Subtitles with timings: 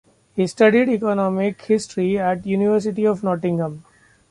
[0.33, 3.85] He studied Economic History at the University of Nottingham.